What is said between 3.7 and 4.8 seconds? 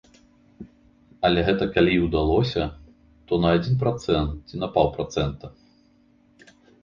працэнт ці на